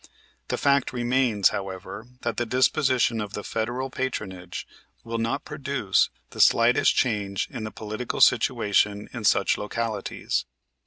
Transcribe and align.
The 0.47 0.57
fact 0.57 0.91
remains, 0.93 1.49
however, 1.49 2.07
that 2.21 2.37
the 2.37 2.45
disposition 2.47 3.21
of 3.21 3.33
the 3.33 3.43
federal 3.43 3.91
patronage 3.91 4.65
will 5.03 5.19
not 5.19 5.45
produce 5.45 6.09
the 6.31 6.41
slightest 6.41 6.95
change 6.95 7.47
in 7.51 7.65
the 7.65 7.71
political 7.71 8.19
situation 8.19 9.09
in 9.13 9.25
such 9.25 9.59
localities. 9.59 10.45